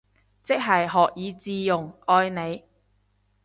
[0.41, 2.63] 即刻學以致用，愛你